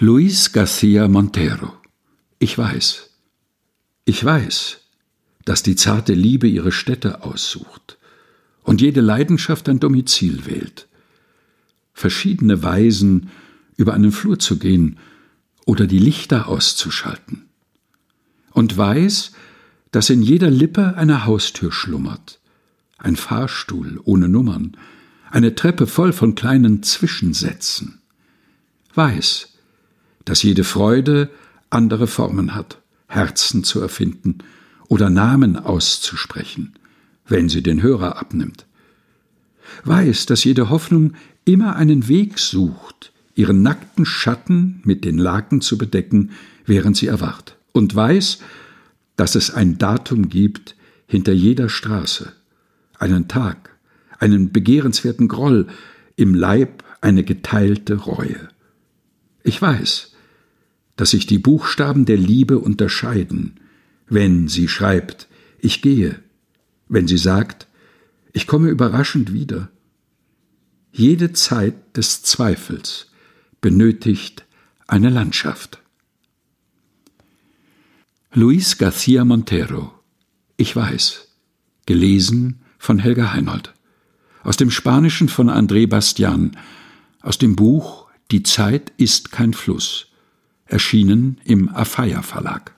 [0.00, 1.72] Luis Garcia Montero
[2.40, 3.10] Ich weiß,
[4.04, 4.80] ich weiß,
[5.44, 7.96] dass die zarte Liebe ihre Städte aussucht
[8.64, 10.88] und jede Leidenschaft ein Domizil wählt.
[11.92, 13.30] Verschiedene Weisen,
[13.76, 14.98] über einen Flur zu gehen
[15.64, 17.44] oder die Lichter auszuschalten.
[18.50, 19.30] Und weiß,
[19.92, 22.40] dass in jeder Lippe eine Haustür schlummert,
[22.98, 24.76] ein Fahrstuhl ohne Nummern,
[25.30, 28.00] eine Treppe voll von kleinen Zwischensätzen.
[28.92, 29.53] Weiß,
[30.24, 31.30] dass jede Freude
[31.70, 34.38] andere Formen hat, Herzen zu erfinden
[34.88, 36.74] oder Namen auszusprechen,
[37.26, 38.66] wenn sie den Hörer abnimmt.
[39.84, 45.78] Weiß, dass jede Hoffnung immer einen Weg sucht, ihren nackten Schatten mit den Laken zu
[45.78, 46.30] bedecken,
[46.66, 48.38] während sie erwacht, und weiß,
[49.16, 52.32] dass es ein Datum gibt hinter jeder Straße,
[52.98, 53.70] einen Tag,
[54.18, 55.66] einen begehrenswerten Groll,
[56.16, 58.48] im Leib eine geteilte Reue.
[59.42, 60.13] Ich weiß,
[60.96, 63.60] dass sich die Buchstaben der Liebe unterscheiden,
[64.08, 66.20] wenn sie schreibt, ich gehe,
[66.88, 67.66] wenn sie sagt,
[68.32, 69.70] ich komme überraschend wieder.
[70.92, 73.10] Jede Zeit des Zweifels
[73.60, 74.44] benötigt
[74.86, 75.80] eine Landschaft.
[78.32, 79.92] Luis Garcia Montero
[80.56, 81.28] Ich weiß.
[81.86, 83.72] Gelesen von Helga Heinold.
[84.42, 86.56] Aus dem Spanischen von André Bastian.
[87.22, 90.08] Aus dem Buch Die Zeit ist kein Fluss.
[90.66, 92.74] Erschienen im Afeier Verlag.